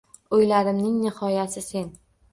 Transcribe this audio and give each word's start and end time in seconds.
Oʼylarimning 0.37 0.97
nihoyasi 1.03 1.65
sen 1.69 1.93